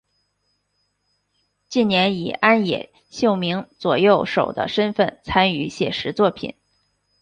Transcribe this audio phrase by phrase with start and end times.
[1.69, 6.55] 近年以庵野秀明左右手的身份参与写实作品。